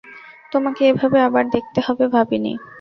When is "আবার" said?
1.27-1.43